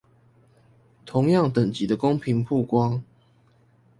[1.05, 3.03] 同樣等級的公平曝光